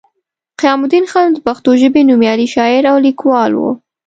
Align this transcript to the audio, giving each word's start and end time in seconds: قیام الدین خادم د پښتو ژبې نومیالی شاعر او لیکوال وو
قیام 0.59 0.81
الدین 0.83 1.05
خادم 1.11 1.31
د 1.35 1.39
پښتو 1.47 1.69
ژبې 1.81 2.01
نومیالی 2.09 2.47
شاعر 2.53 2.83
او 2.91 2.97
لیکوال 3.05 3.51
وو 3.55 3.69